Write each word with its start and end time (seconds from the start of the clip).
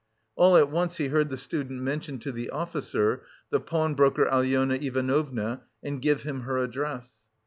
All 0.35 0.57
at 0.57 0.71
once 0.71 0.97
he 0.97 1.09
heard 1.09 1.29
the 1.29 1.37
student 1.37 1.83
mention 1.83 2.17
to 2.21 2.31
the 2.31 2.49
officer 2.49 3.21
the 3.51 3.59
pawnbroker 3.59 4.25
Alyona 4.25 4.77
Ivanovna 4.81 5.61
and 5.83 6.01
give 6.01 6.23
him 6.23 6.39
her 6.39 6.57
address. 6.57 7.13